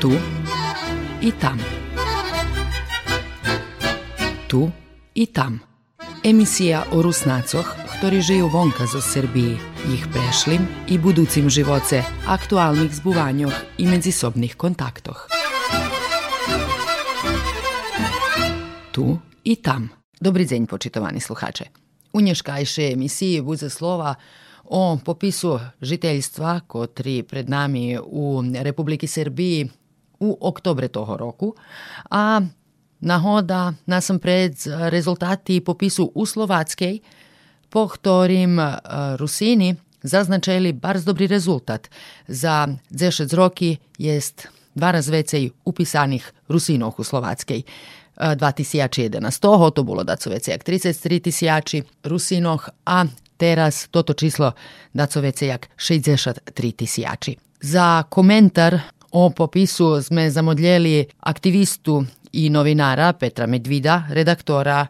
[0.00, 0.12] Tu
[1.22, 1.58] i tam.
[4.48, 4.70] Tu
[5.14, 5.60] i tam.
[6.24, 7.64] Emisija o Rusnacoh,
[7.96, 9.56] ktorí žijú vonka zo Srbiji,
[9.88, 15.28] ich prešlim i buducim živoce, aktualnih zbuvanjoh i međusobnih kontaktoh.
[18.92, 19.88] Tu i tam.
[20.20, 21.64] Dobry dzień, počitovani sluhače.
[22.12, 24.14] U nješkajšej emisiji bude slova
[24.64, 29.85] o popisu žiteljstva, kotri pred nami u Republiki Srbiji
[30.20, 31.54] u oktobre toho roku,
[32.10, 32.40] a
[33.00, 37.00] nahoda nasempred rezultati popisu u Slovackej,
[37.70, 38.60] po ktorým
[39.16, 41.88] Rusini zaznačili bardzo dobry rezultat.
[42.28, 47.64] Za 10 roki jest dva raz vecej upisanih Rusinov u Slovackej.
[48.36, 53.04] 2011 toho to bolo daco vecej jak 33 tisiači Rusinoh, a
[53.36, 54.52] teraz toto číslo
[54.94, 57.36] daco vecej jak 63 tisiači.
[57.60, 58.80] Za komentar
[59.12, 64.86] O popisu sme zamodljeli aktivistu i novinara Petra Medvida, redaktora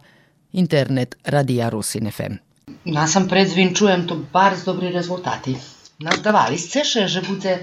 [0.52, 2.34] internet radija Rusin FM.
[2.84, 5.56] Na no sam predzvinčujem to bardzo dobri rezultati.
[6.00, 7.58] Nazdawali no, ste się, że budzę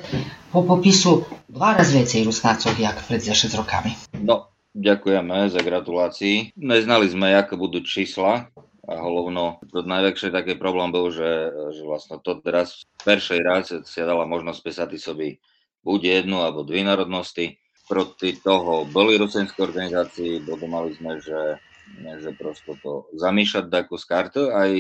[0.52, 3.96] po popisu dwa razy więcej Rusnaców jak przed z rokami.
[4.24, 6.52] No, ďakujeme za gratulácii.
[6.58, 8.50] No Neznali sme, aké budú čísla,
[8.84, 13.72] a hlavno to najväčší taký problém bol, že, že vlastne to teraz v peršej raz
[13.72, 15.40] sa dala možnosť písať sobi
[15.84, 17.60] buď jednu alebo dve národnosti.
[17.84, 20.40] Proti toho boli rusenské organizácii,
[20.72, 21.60] mali sme, že,
[22.00, 24.72] že prosto to zamýšľať daku z karty, aj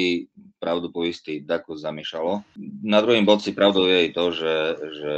[0.63, 2.47] pravdu povistý daku zamýšľalo.
[2.87, 4.55] Na druhým bodci pravdou je to, že,
[5.03, 5.13] že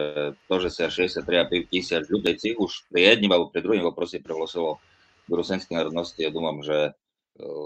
[0.50, 4.81] to, že sa 63,5 tisíc ľudí už pri jedním alebo pri druhým poprosi prevlosilo
[5.30, 6.97] do rusenskej národnosti, ja dúfam, že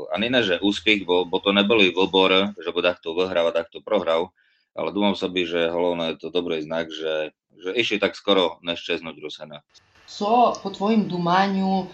[0.10, 3.86] ani ne, že úspech, bo, bo to neboli vlbor, že bo takto vyhral a takto
[3.86, 4.34] prohral,
[4.74, 9.16] ale dúfam by, že hlavne je to dobrý znak, že že išli tak skoro neščeznúť
[9.20, 9.60] Rusena.
[10.10, 11.88] Co po tvojim dumanju uh,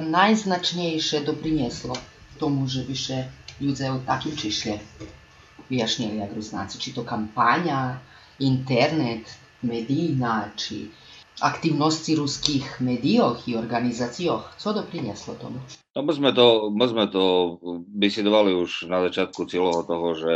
[0.00, 1.92] najznačnejšie doprinieslo
[2.40, 3.28] tomu, že više
[3.60, 4.80] ľudia takým čišle
[5.68, 6.80] vyjašnili jak Rusnáci?
[6.80, 8.00] Či to kampania,
[8.40, 9.28] internet,
[9.62, 10.88] medijna, či
[11.42, 14.56] aktivnosti ruských médiách i organizáciách.
[14.58, 15.58] Co doprinieslo tomu?
[15.92, 17.56] No my sme to, my sme to
[17.92, 20.32] vysidovali už na začiatku celého toho, že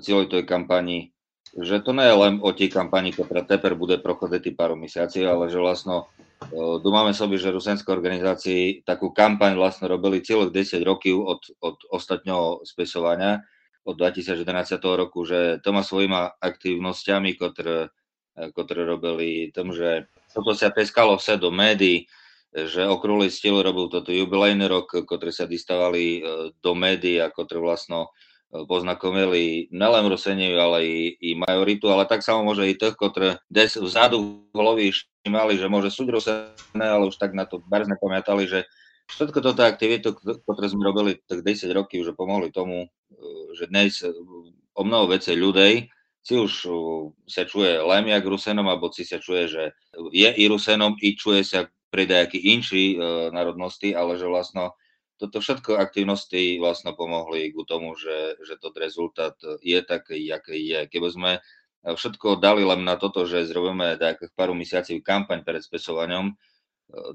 [0.00, 1.12] celej tej kampani
[1.56, 5.48] že to nie je len o tej kampani, ktorá teper bude prochoditi pár mesiaci, ale
[5.48, 6.12] že vlastno
[6.54, 12.60] Dúmame sobie, že rusenské organizácii takú kampaň vlastne robili celých 10 rokov od, od ostatného
[12.60, 13.40] spisovania,
[13.88, 14.44] od 2011
[14.84, 17.88] roku, že to má svojima aktivnosťami, ktoré,
[18.52, 22.04] ktoré robili tom, že toto sa peskalo vse do médií,
[22.52, 26.20] že okrúhly stil robil toto jubilejný rok, ktoré sa distávali
[26.60, 28.12] do médií a ktoré vlastno
[28.50, 33.74] poznakomili nelen Ruseniu, ale i, i majoritu, ale tak samo môže i tých, ktoré des
[33.74, 34.94] vzadu v hlovi
[35.26, 38.62] mali, že môže súť Rusené, ale už tak na to bardzo nepamätali, že
[39.10, 40.14] všetko toto aktivitu,
[40.46, 42.86] ktoré sme robili tak 10 rokov, že pomohli tomu,
[43.58, 44.06] že dnes
[44.74, 45.90] o mnoho vecej ľudí
[46.26, 46.52] si už
[47.26, 49.64] sa čuje len jak Rusenom, alebo si sa čuje, že
[50.10, 52.98] je i Rusenom, i čuje sa pri nejaký inší
[53.30, 54.74] národnosti, ale že vlastno
[55.16, 60.80] toto všetko aktivnosti vlastne pomohli k tomu, že, že to rezultát je taký, aký je.
[60.92, 61.30] Keby sme
[61.86, 66.36] všetko dali len na toto, že zrobíme takých pár mesiacov kampaň pred spesovaním,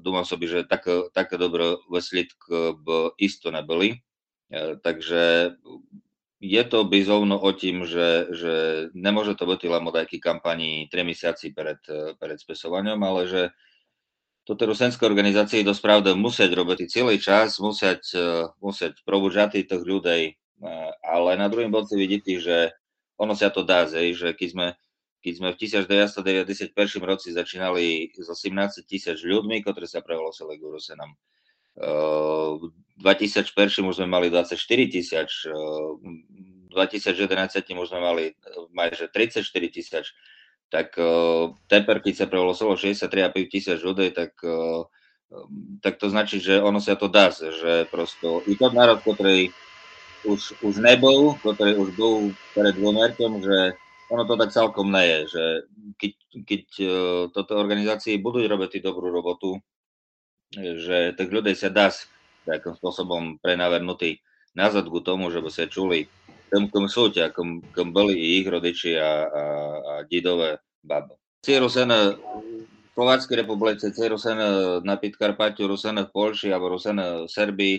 [0.00, 4.00] dúfam sobie, že tak, také dobré výsledky by isto neboli.
[4.84, 5.56] Takže
[6.42, 8.54] je to bizovno o tým, že, že
[8.92, 11.80] nemôže to byť len o kampani 3 mesiaci pred,
[12.18, 13.42] pred spesovaním, ale že
[14.42, 20.34] toto rusenské organizácie dosť pravda musieť robiť celý čas, musieť, uh, musieť probužať tých ľudí,
[20.34, 22.56] uh, ale na druhým bodci vidíte, že
[23.22, 24.66] ono sa to dá, zej, že keď sme,
[25.22, 26.74] keď sme v 1991
[27.06, 31.14] roci začínali s 18 tisíc ľuďmi, ktorí sa prehlosili k Rusenom.
[31.72, 32.68] V
[33.00, 33.48] 2001
[33.80, 34.58] už sme mali 24
[34.90, 38.24] tisíc, v 2011 už sme mali
[38.74, 40.06] majže 34 tisíc,
[40.72, 44.88] tak uh, teper, keď sa prevolosilo 63,5 tisíc ľudí, tak, uh,
[45.84, 49.52] tak to značí, že ono sa to dá, že prosto i to národ, ktorý
[50.24, 53.76] už, už nebol, ktorý už bol pred dvomérkom, že
[54.08, 55.44] ono to tak celkom nie je, že
[56.00, 56.12] keď,
[56.48, 59.60] keď uh, toto organizácie budú robiť dobrú robotu,
[60.56, 61.92] že tých ľudí sa dá
[62.48, 64.24] takým spôsobom prenavernutý
[64.56, 66.08] nazad k tomu, že by sa čuli
[66.52, 69.42] tom, kom sú ťa, kom, kom boli i ich rodiči a, a,
[69.80, 71.18] a didové babo.
[71.42, 77.30] Cie Rusene v Slováckej republice, cie Rusene na Pitkarpatiu, Rusene v Polši alebo Rusene v
[77.30, 77.76] Serbii,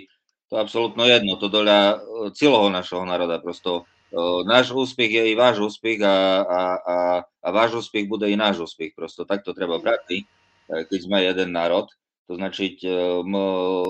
[0.51, 1.95] to absolútno jedno, to doľa e,
[2.35, 3.41] celého našeho národa.
[3.41, 8.29] Prosto uh, náš úspech je i váš úspech a, a, a, a váš úspech bude
[8.29, 8.93] i náš úspech.
[8.93, 10.21] Prosto tak to treba brať.
[10.69, 11.89] keď sme jeden národ.
[12.31, 12.47] To my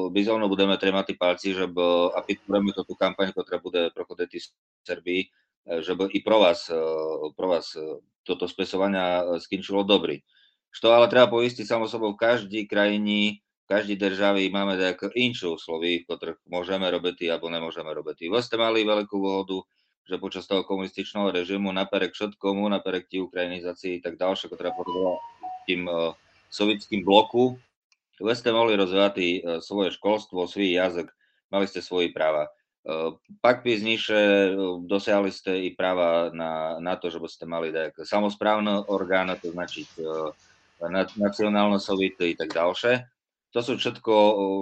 [0.09, 4.47] bizónu budeme trémati palci, že a podporujeme to tú kampaň, ktorá bude prochoditi v
[4.81, 5.21] Srbii,
[5.85, 6.65] že i pro vás,
[7.37, 7.77] pro vás
[8.23, 10.23] toto spesovania skinčilo dobrý.
[10.73, 15.61] Što ale treba poistiť samo sobou v každej krajini, v každej državi máme tak inšou
[15.61, 18.27] slovy, v ktorých môžeme robiť alebo nemôžeme robiť.
[18.27, 19.61] Vy ste mali veľkú vohodu,
[20.03, 25.15] že počas toho komunističného režimu naperek všetkomu, naperek tí ukrajinizácii tak ďalšie, ktorá podobala
[25.63, 26.11] tým uh,
[26.51, 27.55] sovietským bloku,
[28.19, 29.25] vy ste mohli rozvíjať uh,
[29.63, 31.07] svoje školstvo, svoj jazyk,
[31.53, 32.51] mali ste svoje práva.
[33.39, 33.63] Pak
[34.83, 39.55] dosiahli ste i práva na, na to, že by ste mali tak samozprávne orgány, to
[39.55, 40.35] uh,
[41.15, 43.07] nacionálne sovity i tak ďalšie.
[43.53, 44.15] To sú všetko,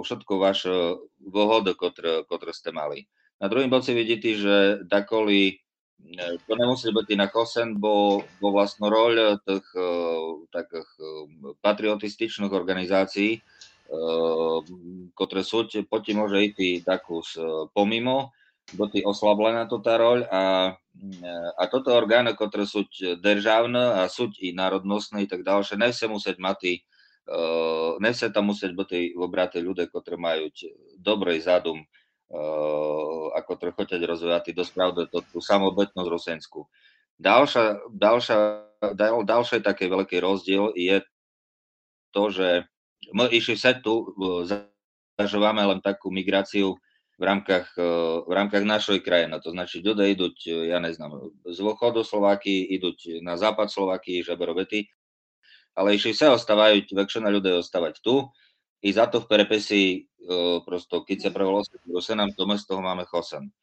[0.04, 0.74] všetko vaše
[1.18, 3.08] výhody, ktoré, ktoré ste mali.
[3.40, 8.92] Na druhým boci vidíte, že dakoli e, to nemusí byť na kosen, bo, bo vlastno
[8.92, 9.82] roľ tých e,
[10.54, 10.84] e,
[11.58, 13.40] patriotističných organizácií,
[15.12, 17.36] ktoré sú, poti môže ísť takus
[17.76, 18.32] pomimo,
[18.72, 20.42] bo ty oslablená to tá roľ a
[21.56, 22.84] a toto orgány, ktoré sú
[23.16, 28.76] državné a sú i národnostné i tak ďalšie, nevse musieť mať uh, nevse tam musieť
[28.76, 30.52] byť obraté ľudia, ktorí majú
[31.00, 31.80] dobrý zadum
[33.32, 34.72] a ktorí chcú rozvíjať dosť
[35.12, 36.64] to, tú samobetnosť Rosensku.
[37.20, 38.36] Ďalšia, ďalšia,
[39.28, 41.04] ďalší taký veľký rozdiel je
[42.16, 42.48] to, že
[43.10, 44.14] my išli sa tu,
[45.18, 46.78] zažívame len takú migráciu
[47.18, 47.86] v rámkach, e,
[48.26, 49.34] v rámkach našej krajiny.
[49.42, 54.88] To znači ľudia idú, ja neznám, z východu Slováky, idú na západ Slováky, žaberobety,
[55.78, 58.26] ale išli sa ostávajú, väčšina ľudí ostávať tu,
[58.82, 59.98] i za to v perepesi e,
[60.66, 63.54] prosto, keď sa prevolo Rusenám, to z toho máme chosen.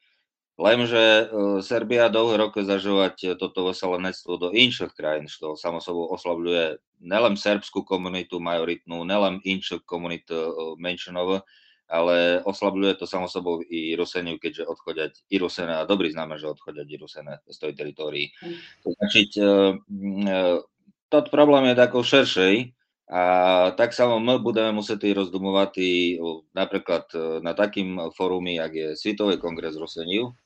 [0.60, 1.24] Lenže e,
[1.64, 7.88] Serbia dlhé roky zažívať toto veselenectvo do inších krajín, što samo sobou oslavľuje nelen serbskú
[7.88, 10.28] komunitu majoritnú, nelen inších komunit
[10.76, 11.48] menšinové,
[11.90, 16.54] ale oslabľuje to samo sobou i Ruseniu, keďže odchodia i Rusene, a dobrý známe, že
[16.54, 18.30] odchodia i Rusene z tej teritórii.
[18.46, 18.58] Mm.
[18.86, 19.44] To značiť, e,
[20.30, 20.42] e,
[21.10, 22.78] tot problém je takou širšej,
[23.10, 23.24] a
[23.74, 26.22] tak samo my budeme musieť rozdumovať i
[26.54, 30.38] napríklad e, na takým fórumi, jak je Svitový kongres Ruseniu,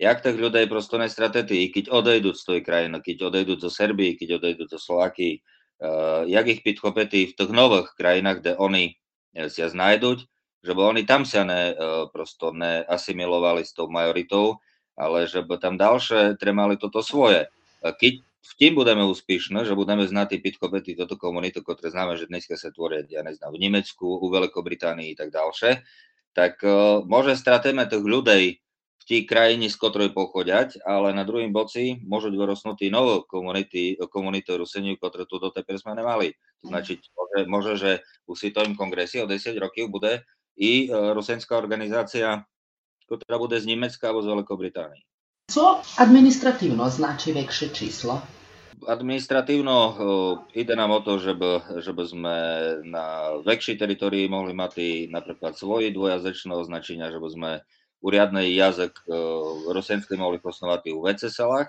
[0.00, 4.40] jak tak ľudia prosto nestratety, keď odejdú z tej krajiny, keď odejdú zo Serbii, keď
[4.40, 5.44] odejdú zo Slovaky,
[6.24, 6.72] jak ich v
[7.36, 8.96] tých nových krajinách, kde oni
[9.52, 10.18] si znajduť,
[10.60, 11.74] že by oni tam sa ne, e,
[12.12, 14.60] prosto neasimilovali s tou majoritou,
[14.92, 17.48] ale že by tam ďalšie tremali toto svoje.
[17.80, 22.60] Keď v tým budeme úspešní, že budeme znať pitkobety toto komunitu, ktoré známe, že dneska
[22.60, 25.80] sa tvoria, ja neznám, v Nemecku, u Veľkobritánii tak ďalšie,
[26.36, 28.60] tak uh, môže stratíme tých ľudí
[29.10, 34.54] v tej krajine, z ktorej pochodiať, ale na druhým boci môžu vyrosnúť nové komunity, komunity
[34.54, 36.30] Ruseniu, ktoré tu doteper sme nemali.
[36.62, 37.90] To znači, môže, môže že
[38.30, 40.22] u Svitovom kongresi o 10 rokov bude
[40.54, 42.46] i e, rusenská organizácia,
[43.10, 45.02] ktorá bude z Nemecka alebo z Veľkej Británie.
[45.50, 48.22] Co administratívno znači väčšie číslo?
[48.80, 49.92] Administratívno uh,
[50.56, 52.36] ide nám o to, že by, že by sme
[52.88, 57.79] na väčšej teritorii mohli mať napríklad svoje dvojazyčné označenia, že by sme uh,
[59.70, 61.68] rusenský mohli posnovať u VCSLách,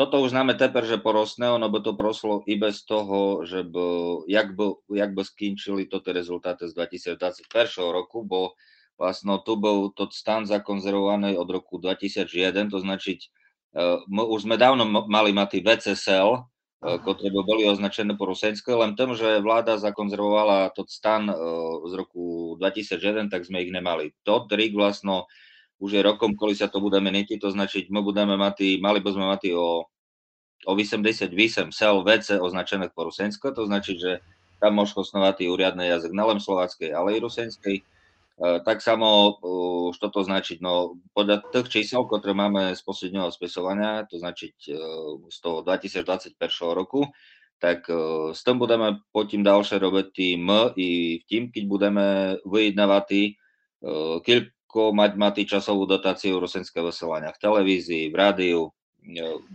[0.00, 4.24] toto už známe teper, že porosne, ono by to proslo i bez toho, že by,
[4.32, 7.44] jak by, jak by skinčili toto rezultáty z 2021
[7.92, 8.56] roku, bo
[8.96, 13.28] vlastno tu bol to stan zakonzervovaný od roku 2001, to značiť, e,
[14.08, 16.40] my už sme dávno mali mať VCSL, e,
[16.80, 21.34] ktoré boli označené po rusenské, len tým, že vláda zakonzervovala to stan e,
[21.84, 24.16] z roku 2001, tak sme ich nemali.
[24.24, 25.28] To trik vlastno
[25.76, 29.10] už je rokom, koli sa to bude meniť, to značiť, my budeme mať, mali by
[29.12, 29.84] sme mať o,
[30.68, 31.32] o 88
[31.72, 34.20] sel VC označené po Rusensko, to značí, že
[34.60, 37.80] tam môže osnovať úriadný jazyk nelen slováckej, ale i rusenskej.
[38.40, 39.36] Tak samo,
[39.92, 44.54] čo to značiť, no podľa tých čísel, ktoré máme z posledného spisovania, to značiť
[45.28, 46.40] z toho 2021
[46.72, 47.04] roku,
[47.60, 47.84] tak
[48.32, 52.06] s tým budeme potom ďalšie robiť tým i v tým, keď budeme
[52.48, 53.36] vyjednávať
[54.70, 58.60] koľko mať tý časovú dotáciu rusenské vysielania v televízii, v rádiu,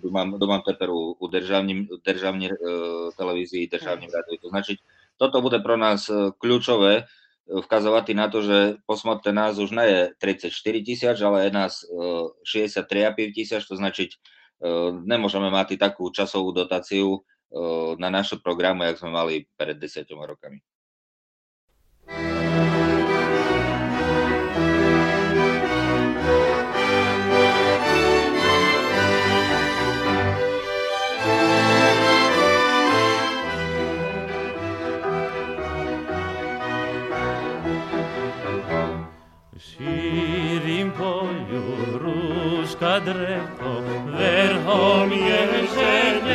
[0.03, 4.35] mám, mám teper u, u državní, državní uh, televízii, državní rádiu.
[4.43, 4.75] To znači,
[5.15, 7.07] toto bude pro nás e, kľúčové
[7.47, 8.57] e, vkazovať na to, že
[8.89, 11.73] posmotné nás už nie je 34 tisíc, ale je nás
[12.43, 14.09] 63,5 tisíc, to znači,
[15.05, 17.21] nemôžeme mať takú časovú dotáciu
[17.99, 20.63] na naše programy, jak sme mali pred 10 rokami.
[43.01, 46.34] drewko, werchol jeżenie.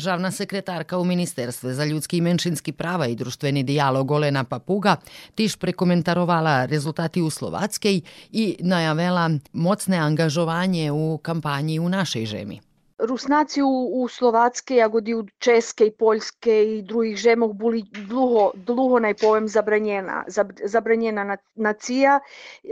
[0.00, 4.96] državna sekretarka u Ministerstve za ljudski i menšinski prava i društveni dijalog Olena Papuga
[5.34, 8.00] tiš prekomentarovala rezultati u Slovackej
[8.32, 12.60] i najavela mocne angažovanje u kampanji u našej žemi.
[12.98, 18.98] Rusnaci u, u Slovatske, jagodi u Česke i Poljske i drugih žemah bili dluho, dluho
[18.98, 22.20] naj povem, zabranjena, zab, zabranjena nacija,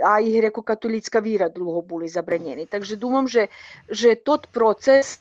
[0.04, 2.66] a ih reko katolicka vira dluho bili zabranjeni.
[2.66, 3.46] Takže dumam, že,
[3.90, 5.18] že tot proces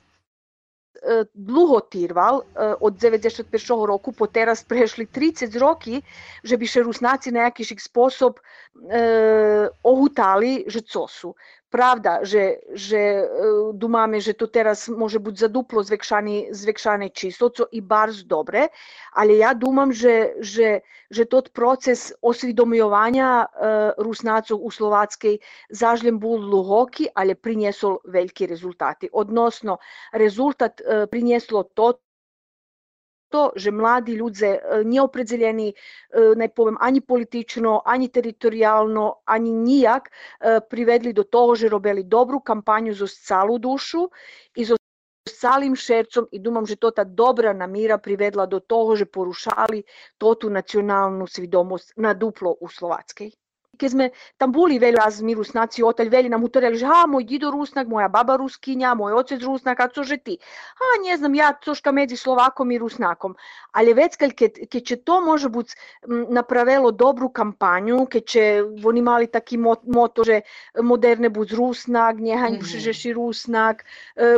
[0.98, 6.02] e, dlho tirval, e, od 91 roku po teraz prešli 30 roki,
[6.44, 11.36] že by še Rusnaci na jakišik sposob e, ohutali, že co su.
[11.68, 13.24] Pravda, že, že e,
[13.76, 18.72] dumame, že to teraz može biti za duplo zvekšani, zvekšane číslo, co i barz dobre,
[19.12, 20.80] ali ja dumam, že, že,
[21.12, 23.48] že tot proces osvidomljovanja e,
[24.00, 29.12] Rusnacov u Slovackej zažljem bol dlhoki, ali prinjesol veliki rezultati.
[29.12, 29.78] Odnosno,
[30.16, 32.00] rezultat e, prinjeslo to
[33.30, 35.74] to, že mladi ľudze neopredzeljeni,
[36.36, 40.10] ne povem, ani politično, ani teritorijalno, ani nijak
[40.70, 44.10] privedli do toho, že robili dobru kampanju za calu dušu
[44.56, 44.78] i za
[45.40, 49.84] calim šercom i dumam, že to ta dobra namira privedla do toho, že porušali
[50.18, 53.32] to tu nacionalnu svidomost na duplo u Slovackej
[53.78, 54.06] keď sme
[54.38, 57.88] tam boli veľa raz my Rusnáci, oteľ veľa nám utorili, že ha, môj dido Rusnak,
[57.88, 60.42] moja baba Ruskinja, môj otec Rusnak, a cože ty?
[60.82, 63.36] A ne znam, ja coška medzi Slovakom i Rusnakom.
[63.72, 64.32] Ali već kad,
[64.70, 65.74] keď će to može biti
[66.30, 68.44] napravilo dobru kampanju, keď će
[68.86, 70.42] oni mali taki moto, že
[70.82, 73.14] moderne budz Rusnak, nehaj mm -hmm.
[73.14, 73.86] Rusnak,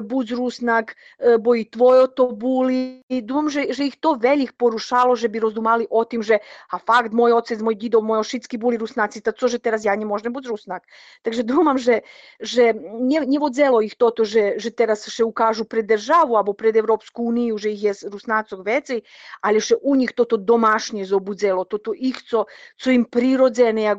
[0.01, 0.95] budz Rusnak,
[1.39, 3.03] bo i tvojo to buli.
[3.09, 6.39] Dumam, že, že ih to velik porušalo, že bi rozumali o tim, že
[6.71, 10.33] a fakt, môj otec, môj dido, môj ošicki boli Rusnaci, to, že teraz ja nemôžem
[10.33, 10.83] byť Rusnak.
[11.21, 12.03] Takže думам, že,
[12.39, 16.75] že не, не vodzelo ich toto, že, že teraz še ukážu pred državu alebo pred
[16.75, 19.01] Európsku úniu, že ich je Rusnácok veci,
[19.41, 22.45] ale že u nich toto domašnje zobudzelo, toto ich, co,
[22.77, 23.89] co im prirodzené,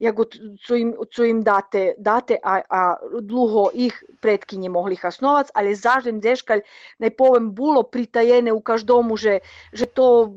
[0.00, 0.32] jak od,
[0.66, 2.80] co, im, co im date, date a, a
[3.20, 6.64] dlho ich predky nemohli hasnovac, ale zažem deškalj,
[6.98, 9.40] naj povem, bolo pritajene u každomu, že,
[9.72, 10.32] že to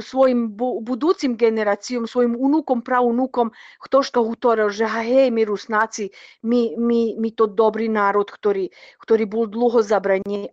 [0.00, 2.82] svojim bu, buducim generacijom, svojim unukom,
[3.64, 6.08] pravunukom ktožka utoril, že hej, my Rusnáci,
[6.40, 8.72] my, my, my to dobrý národ, ktorý,
[9.04, 10.48] ktorý bol dlho zabraný,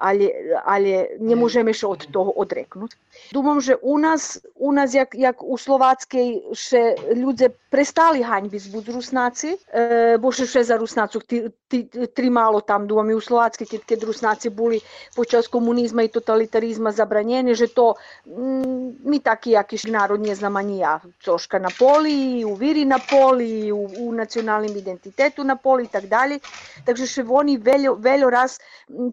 [0.00, 0.30] ale, ale,
[0.64, 2.96] ale nemôžeme sa od toho odreknúť.
[3.32, 8.84] Думам, že u nás, u nás jak, jak u Slováckej, že ľudia prestali haňbiť buď
[8.96, 13.66] Rusnáci, e, bo še za Rusnácov tri, tri, tri málo tam, думам, i u Slováckej,
[13.66, 14.80] keď, keď Rusnáci boli
[15.12, 20.98] počas komunizma i totalitarizma zabranjeni, že to mm, my taký, aký národ neznam ani ja,
[21.20, 25.86] coška na poli, полі, у вірі на полі, у, у національному ідентитету на полі і
[25.86, 26.40] так далі.
[26.84, 28.60] Takže ще вони велjo, велjo раз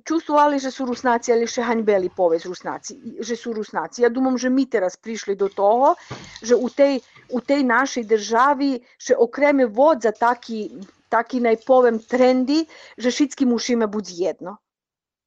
[0.04, 4.02] чувствували, že sú Rusnáci, але ще ганьбели повесь Rusnáci, že sú Rusnáci.
[4.02, 6.00] Ja думам, že my teraz prišli do toho,
[6.40, 10.72] že u tej, u tej našej državi ще окреме вод за такі,
[11.10, 14.58] такі найповем тренди, že všetky musíme buď jedno.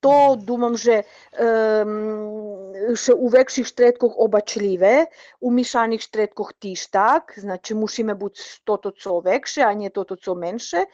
[0.00, 1.04] To думам, že
[1.37, 5.12] um, še u vekších štretkoch obačljive,
[5.44, 10.32] u mišanih štretkoch tiž tak, znači musíme buď toto co vekše, a nie toto co
[10.32, 10.88] menše,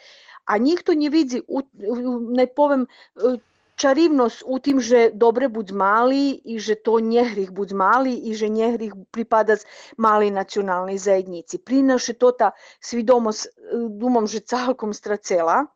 [0.47, 1.43] a ніхто не види,
[2.35, 2.87] не повем,
[3.81, 8.49] čarivnosť u tým, že dobre buď mali i že to nehrih buď mali i že
[8.49, 9.69] nehrih pripadať
[10.01, 11.61] malej nacionalnej zajednici.
[11.61, 13.53] Prinaše to ta svidomosť,
[13.93, 15.69] думам, že celkom stracela.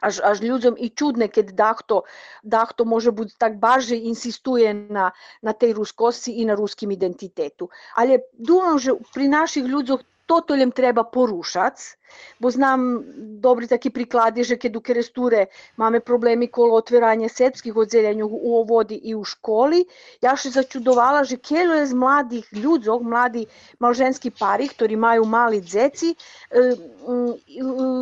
[0.00, 2.04] Аж аж людям і чудне, коли дехто,
[2.42, 7.70] дехто може бути так баже інсистує на, на tej рускості і на русскім ідентитету.
[7.94, 11.97] Але думаю, що при наших людях totul îmi treba porušac,
[12.39, 13.03] bo znam
[13.41, 18.95] dobri taki prikladi že kad u keresture mame problemi kolo otviranje srpskih odzeljenja u ovodi
[19.03, 19.85] i u školi.
[20.21, 23.45] Ja še začudovala že kjelo je z mladih ljudzog, mladi
[23.79, 26.15] malženski parih, ktori imaju mali dzeci,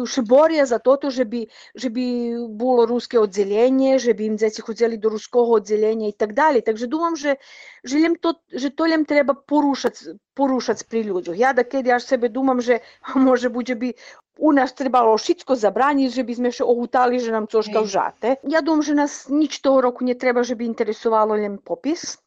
[0.08, 4.62] še borja za toto, že bi, že bi bilo ruske odzeljenje, že bi im dzeci
[4.62, 6.62] hodzeli do ruskog odzeljenja i tak dalje.
[6.62, 7.36] Takže думам, že
[7.85, 11.37] že, to, že to len treba porúšať, porúšať pri ľuďoch.
[11.37, 12.81] Ja da keď ja sebe думам, že
[13.15, 13.95] може буде би
[14.39, 18.39] у нас trebalo všetko zabrániť, že by sme še ohutali, že nám coška vžate.
[18.47, 22.22] Ja думам, že nás nič toho roku не treba, že by interesovalo len popis.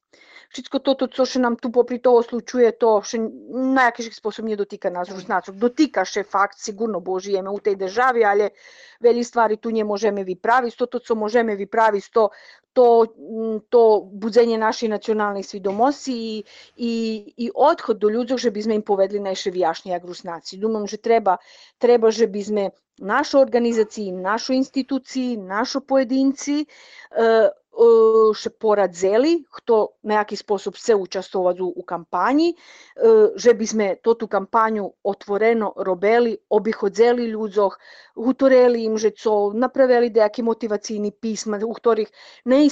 [0.48, 4.56] wszystko to, to, co się nam tu popritowo slučuje, to się na jakiś sposób nie
[4.56, 5.54] dotyka nas już znaczek.
[5.54, 8.50] Dotyka się fakt, sigurno, bo żyjemy u tej držawie, ale
[9.00, 12.30] wiele stvari tu nie możemy wyprawić, to, to co możemy wyprawić, to,
[12.72, 13.04] to,
[13.68, 16.44] to budzenie naszej nacionalnej świadomości i,
[16.76, 20.58] i, i odchod do ludzi, żebyśmy im powiedzieli najsze wyjaśnie jak rusnaci.
[20.58, 21.38] Думам, że treba,
[21.78, 26.64] treba żebyśmy naszej organizacji, naszej instytucji, naszej pojedyncy
[28.34, 32.56] ще порадзели, хто на який спосіб се участвував у кампанії,
[33.34, 37.80] же бізме тоту кампанію отворено робили, обіходзели людзох,
[38.14, 42.08] гуторели їм жецов, направили деякі мотиваційні письма, у яких
[42.44, 42.68] не,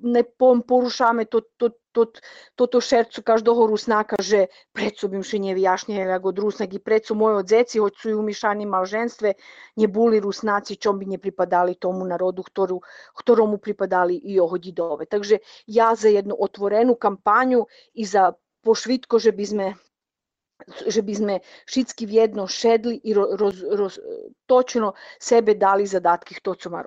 [0.00, 0.22] не
[0.66, 2.18] порушаме то, то tot,
[2.56, 7.78] toto šercu každého Rusnáka, že predso by še nevyjašnjeli ako Rusnak i predso moji odzeci,
[7.78, 9.36] hoď sú u mišanim malženstve,
[9.76, 12.80] neboli Rusnáci, čom by nepripadali tomu narodu, ktorú,
[13.14, 15.04] ktoromu pripadali i jeho didove.
[15.06, 18.32] Takže ja za jednu otvorenú kampanju i za
[18.64, 19.66] pošvitko, že by sme
[20.86, 21.34] že by sme
[21.66, 23.98] všetky v jedno šedli i roz, roz,
[24.46, 26.86] točno sebe dali zadatki to, co má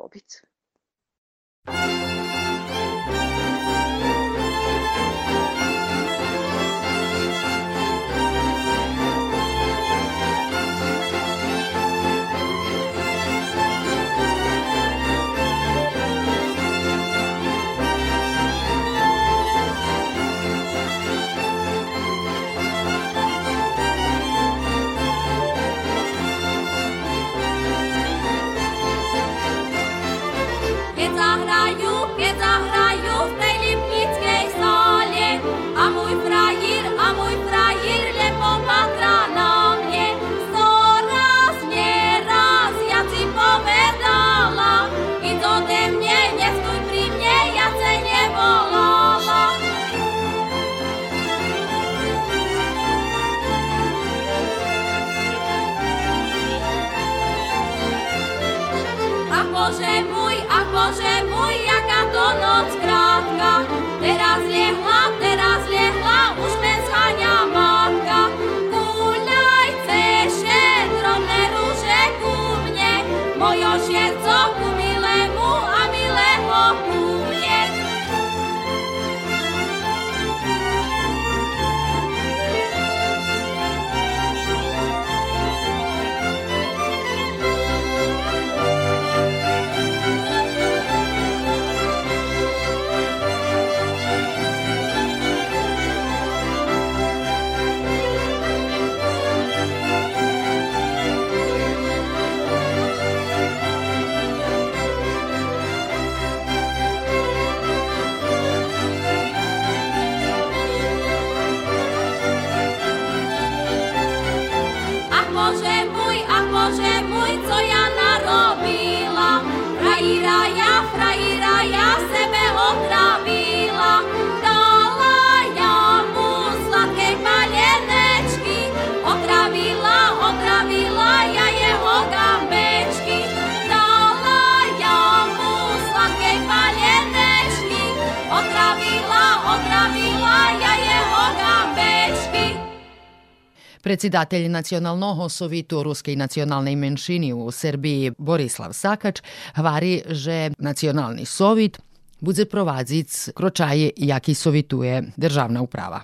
[143.85, 149.23] Председатель Националного совіту Руської національної меншини у Сербії Борислав Сакач
[149.55, 151.79] говорить, že Національний совіт
[152.21, 156.03] буде провадити крочаje, які совітує державна уprava.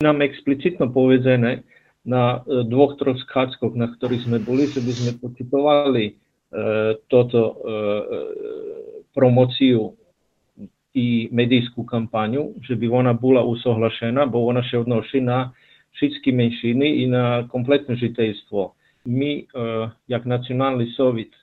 [0.00, 1.60] Nám explicitno povedené
[2.04, 6.12] na dvoch, troch schádzkoch, na ktorých sme boli, že by sme pocitovali e,
[7.12, 7.54] toto e,
[9.12, 9.92] promociu
[10.96, 15.52] i medijskú kampaňu, že by ona bola usohlašena, bo ona sa odnosi na
[15.95, 18.75] všetky menšiny i na kompletné žiteljstvo.
[19.05, 19.43] Mi, e,
[20.07, 21.39] jak nacionalni sovjet, e,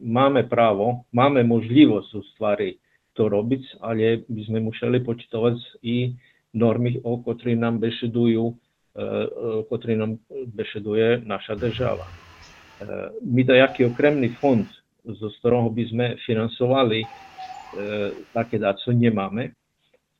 [0.00, 2.78] máme pravo, máme možljivost u stvari
[3.12, 6.14] to robiť, ale by sme museli počítovať i
[6.54, 8.54] normy, o ktorých nám bešedujú, e,
[9.68, 10.12] o ktorých nám
[10.56, 12.06] bešeduje naša država.
[13.20, 14.64] My dajaký okremný fond,
[15.04, 17.04] zo ktorého by sme finansovali
[18.32, 19.52] také dáco, nemáme.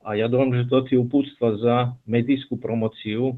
[0.01, 1.75] A ja dúfam, že to tie upúctva za
[2.09, 3.37] medijskú promociu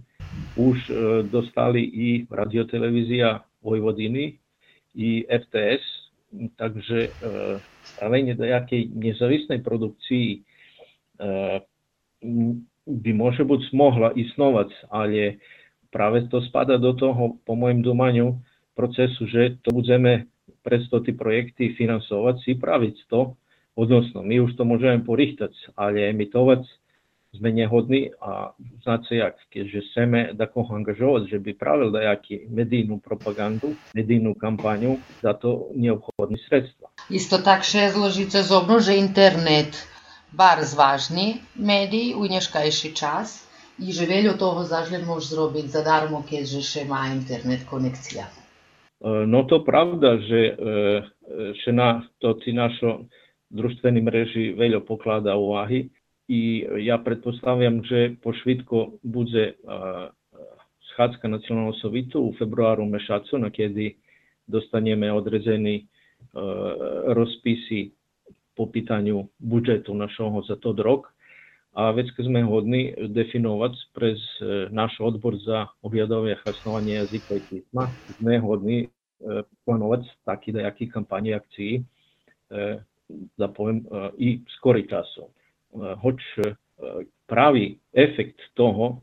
[0.56, 0.93] už e,
[1.28, 4.39] dostali i radiotelevízia Vojvodiny,
[4.95, 5.84] i FTS,
[6.56, 7.10] takže e,
[7.95, 10.39] stavenie nejakej nezávislej produkcii e,
[12.84, 15.43] by môže buď mohla isnovať, ale
[15.91, 18.28] práve to spada do toho, po môjom domaniu,
[18.73, 20.26] procesu, že to budeme
[20.65, 23.38] presto tie projekty finansovať, si praviť to,
[23.73, 26.65] odnosno my už to môžeme porichtať, ale emitovať
[27.33, 28.53] sme nehodní a
[28.86, 35.33] znáte jak, keďže chceme takoho angažovať, že by pravil dajaký medijnú propagandu, medijnú kampaňu, za
[35.33, 36.93] to neobchodné sredstva.
[37.09, 39.73] Isto tak še zložice zobno, že internet
[40.29, 43.49] bar zvažný médií u dneškajší čas
[43.81, 48.29] i že veľa toho zažlen môže zrobiť zadarmo, keďže še má internet konekcia.
[49.01, 50.53] No to pravda, že
[51.65, 53.09] še na to ti našo
[53.53, 55.89] društveni mreži veľa poklada uvahy
[56.27, 59.53] i ja pretpostavljam, že po švitko bude
[60.93, 63.93] schádzka nacionalnog sovitu u februaru mešacu, na kedy
[64.47, 65.85] dostaneme odrezeni
[67.13, 67.91] rozpisi
[68.57, 71.13] po pitanju budžetu našoho za to rok.
[71.73, 74.21] A već kad sme hodni definovať prez
[74.69, 77.89] naš odbor za objadovje hasnovanje jazika i pisma,
[78.21, 78.77] sme hodni
[79.65, 81.81] planovať taký dajaký kampanje akciji
[83.37, 83.83] da povem,
[84.17, 85.31] i skori časov.
[86.01, 86.21] Hoć
[87.27, 89.01] pravi efekt toho,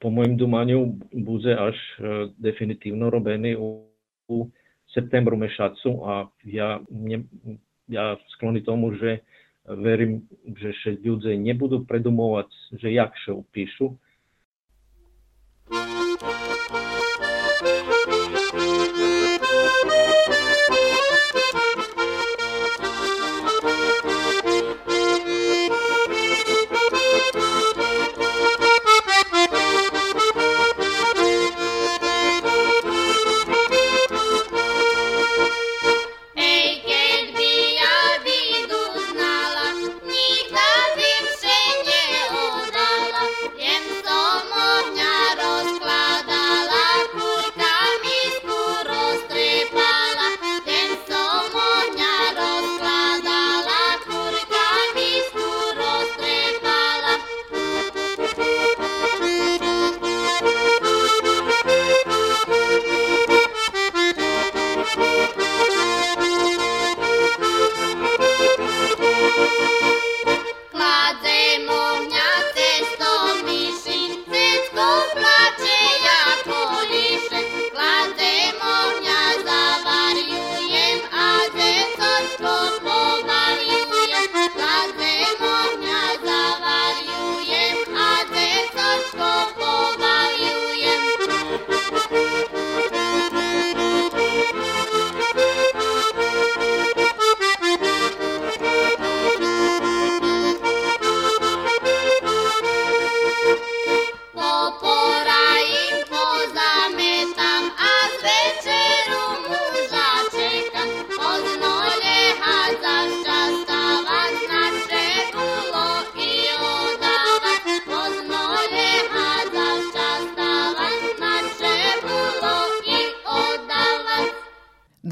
[0.00, 1.76] po mojim dumanju, bude až
[2.38, 3.84] definitivno robeni u,
[4.28, 4.48] u
[4.94, 7.24] septembru mešacu, a ja, ne,
[7.88, 9.20] ja skloni tomu, že
[9.68, 12.48] verím, že ľudia nebudú predumovať,
[12.80, 13.94] že jak še upíšu,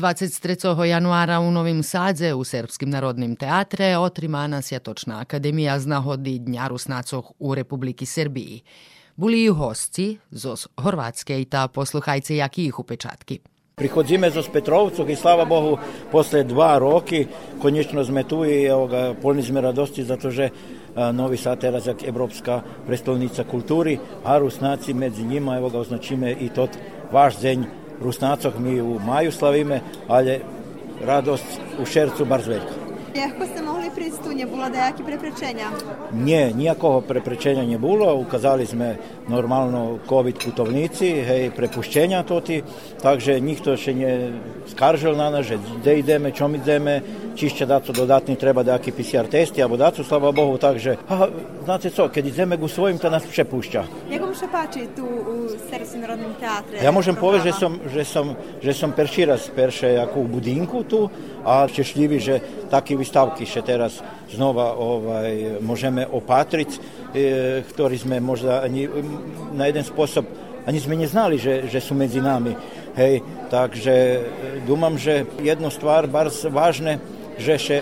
[0.01, 0.85] 23.
[0.85, 7.33] januára u Novim Sadze u Srpskim narodnim teatre otrimana Sjatočna akademija z nahodi Dňa Rusnacoh
[7.39, 8.63] u Republiki Srbiji.
[9.17, 13.39] Buli i hostci zos Horvatske i ta posluhajce jaki ih upečatki.
[13.75, 15.77] Prichodzíme zo Spetrovcov i slava Bohu,
[16.13, 17.27] posle dva roky
[17.61, 20.49] konečne sme tu i evo ga, polni sme radosti zato, že
[21.13, 26.49] Novi Sad teraz jak Evropska prestolnica kulturi, a Rusnaci među njima, evo ga označime i
[26.49, 26.71] tot
[27.13, 27.65] vaš deň
[28.01, 30.41] Rusnacok mi u maju slavime, ali
[31.05, 31.45] radost
[31.83, 32.91] u šercu bar zveljka.
[33.17, 35.71] Jako ste mogli prići tu, nje da jaki preprečenja?
[36.13, 38.97] Nje, nijakoho preprečenja nije bilo, ukazali sme
[39.29, 42.63] normalno COVID putovnici, hej, prepušćenja toti,
[43.03, 44.33] takže njih to še nje
[44.71, 45.47] skaržel na nas,
[45.81, 47.01] gde ideme, čom ideme,
[47.37, 51.29] čišće daco dodatni treba nejaký PCR testi, alebo daco, slava Bohu, takže, a,
[51.65, 54.11] znate co, keď ideme ku svojim, to nás prepušťa.
[54.11, 55.35] Jak vam še páči tu u
[55.71, 56.83] Srpskim narodnom teatre?
[56.83, 58.27] Ja môžem povedať, že som, že som,
[58.61, 61.11] že som perší raz perše ako u budinku tu
[61.45, 62.35] a šťastlivý, že
[62.69, 66.79] taký výstavky še teraz znova ovaj, môžeme opatriť, e,
[67.67, 68.87] ktorí sme možda ani
[69.55, 72.53] na jeden spôsob ani sme neznali, že, že sú medzi nami.
[72.93, 74.19] Hej, takže e,
[74.69, 77.01] dúmam, že jedno stvar bar vážne,
[77.41, 77.79] že še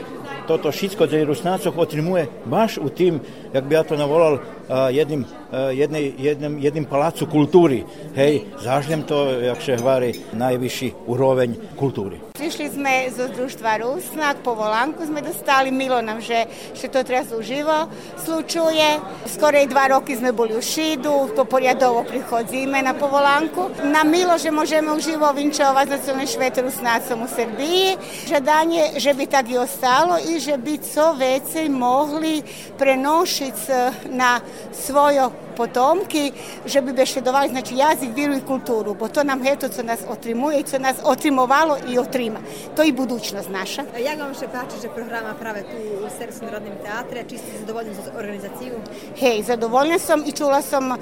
[0.48, 3.20] toto všetko, čo Rusnácoch otrimuje baš u tým,
[3.52, 4.40] jak by ja to navolal,
[4.88, 5.28] jedným,
[5.72, 7.84] jednej, jedným, jedným palácu kultúry.
[8.16, 12.20] Hej, zažlem to, jak še hvári, najvyšší úroveň kultúry.
[12.38, 17.34] Prišli sme zo društva Rusnak, po volánku sme dostali, milo nám, že, že to teraz
[17.34, 19.02] uživo slučuje.
[19.26, 23.82] Skorej dva roky sme boli u Šidu, to poriadovo prichodzíme na povolánku.
[23.90, 27.88] Na milo, že môžeme uživo vinčovať nacionalni švet Rusnacom u Srbiji.
[28.30, 32.42] Žadanje, že by tak i ostalo i bliže biti so vecej mogli
[32.78, 33.72] prenošiti
[34.10, 34.40] na
[34.72, 36.32] svojo potomki,
[36.66, 40.60] že bi bešedovali znači jazik, viru i kulturu, bo to nam eto co nas otrimuje
[40.60, 42.40] i co nas otrimovalo i otrima.
[42.76, 43.82] To je i budućnost naša.
[43.98, 47.94] Jak vam še páči, že programa prave tu u Srpskim narodnim teatre, či ste zadovoljni
[47.94, 48.74] za organizaciju?
[49.18, 50.94] Hej, zadovoljna sam i čula sam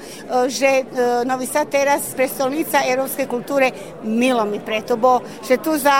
[0.47, 0.83] že
[1.25, 3.71] Novi Sad teraz prestolnica europske kulture
[4.03, 5.99] milo mi preto, bo že tu za,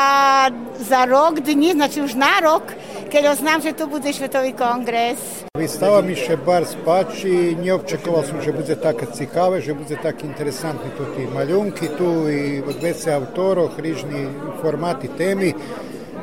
[0.79, 2.63] za rok dni, znači už na rok,
[3.11, 5.19] keď znam, že tu bude Svetový kongres.
[5.57, 10.87] Výstava mi še bar spáči, neobčakoval som, že bude taká cikáve, že bude tak interesantni
[10.95, 14.23] tu ti maljunki tu i od veće autorov, hrižni
[14.63, 15.51] formati temi.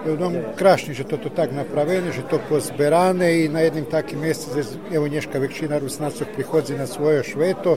[0.04, 5.08] Dom krašni, že to tak napravene, že to pozberane i na jednim takim mjesecem, evo
[5.08, 7.76] nješka većina rusnacov prihodzi na svoje šveto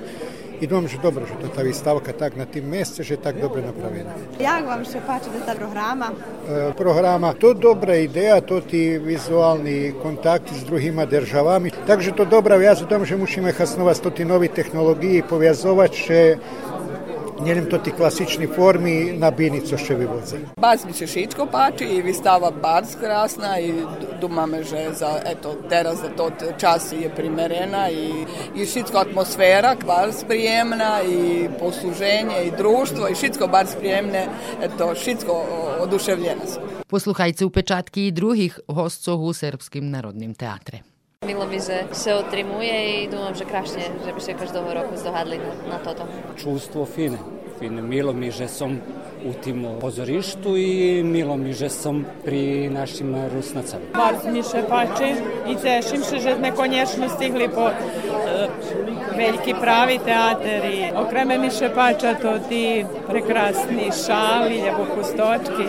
[0.62, 3.62] i dom, že dobro, že to ta výstavka tak na tým meste, že tak dobre
[3.62, 4.14] napravená.
[4.42, 6.14] Jak vám še páči ta programa?
[6.50, 11.72] E, programa, to dobra ideja, to ti vizualni kontakti s druhima državami.
[11.86, 16.20] Takže to dobra vjaz u tom, že musíme hasnovať to ti novi tehnologiji, poviazovať, že
[17.46, 20.40] Njenim to ti klasični formi na binico še vyvoze.
[20.60, 23.74] Bars mi se všetko páči i vystava bars krasna i
[24.22, 30.24] dumame, že za, eto, teraz za to čas je primerena i, i všetko atmosfera bars
[30.24, 34.28] prijemna i posluženje i društvo i všetko bars prijemne,
[34.62, 35.46] eto, všetko
[35.86, 36.60] oduševljena su.
[36.88, 40.97] Posluchajte u pečatki i drugih hostcov u Srpskim narodnim teatre.
[41.28, 45.38] Milo mi, že se otrimuje i думам, že krašne, že by še každého roku zdohadli
[45.44, 46.08] na, na toto.
[46.40, 47.20] Čustvo fine.
[47.60, 47.82] Fine.
[47.84, 48.80] Milo mi, že som
[49.26, 53.92] u tim pozorištu i milo mi, že som pri našim rusnacama.
[53.92, 55.10] Bardzo mi še pači
[55.52, 57.76] i cešim se, že sme konječno stigli po uh,
[59.18, 65.68] veliki pravi teater i okreme mi še pača to ti prekrasni šali, ljebo pustočki.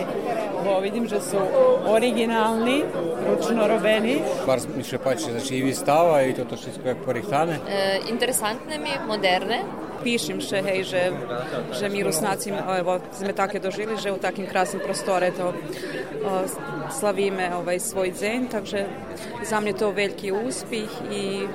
[0.64, 1.40] Bo vidim, že su
[1.88, 2.82] originalni,
[3.28, 4.18] ručno robeni.
[4.46, 7.60] Bar mi še pači, znači i vistava i toto všetko je porihtane.
[7.68, 9.62] E, interesantne mi, moderne.
[10.02, 11.10] Пишем ще, гей, že,
[11.74, 15.54] že mi Rusnáci evo, sme také dožili, že u takým krásnym prostore to o,
[16.86, 18.86] slavíme ovaj, svoj deň, takže
[19.42, 21.50] za mňa to veľký úspіх i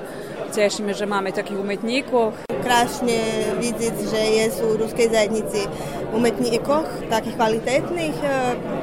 [0.52, 2.36] tešíme, že máme takých umetníkov.
[2.52, 3.18] Krásne
[3.64, 5.64] vidieť, že je u ruskej zajednici
[6.12, 8.18] umetníkov, takých kvalitetných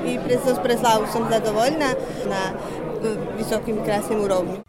[0.08, 1.94] i pre, pre slavu som zadovoljna
[2.26, 2.42] na
[3.36, 4.60] visokim krásnym úrovni.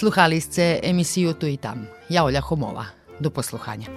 [0.00, 1.84] Sluhali ste emisiju Tu i tam.
[2.08, 2.88] Ja Olja Homova.
[3.20, 3.92] Do posluhanja.